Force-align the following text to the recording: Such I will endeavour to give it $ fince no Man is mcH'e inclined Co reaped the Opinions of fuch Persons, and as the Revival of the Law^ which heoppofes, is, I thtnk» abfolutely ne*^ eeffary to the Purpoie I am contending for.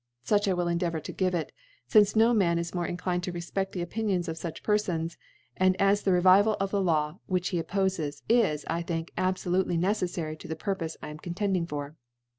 Such 0.23 0.47
I 0.47 0.53
will 0.53 0.67
endeavour 0.67 0.99
to 0.99 1.11
give 1.11 1.35
it 1.35 1.51
$ 1.87 1.87
fince 1.87 2.15
no 2.15 2.33
Man 2.33 2.57
is 2.57 2.71
mcH'e 2.71 2.89
inclined 2.89 3.21
Co 3.21 3.33
reaped 3.33 3.71
the 3.71 3.83
Opinions 3.83 4.27
of 4.27 4.35
fuch 4.35 4.63
Persons, 4.63 5.15
and 5.55 5.79
as 5.79 6.01
the 6.01 6.11
Revival 6.11 6.57
of 6.59 6.71
the 6.71 6.81
Law^ 6.81 7.19
which 7.27 7.51
heoppofes, 7.51 8.17
is, 8.27 8.65
I 8.67 8.81
thtnk» 8.81 9.09
abfolutely 9.15 9.77
ne*^ 9.77 9.85
eeffary 9.91 10.39
to 10.39 10.47
the 10.47 10.55
Purpoie 10.55 10.95
I 11.03 11.09
am 11.09 11.19
contending 11.19 11.67
for. 11.67 11.97